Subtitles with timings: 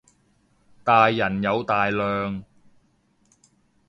[0.83, 2.43] 大人有大量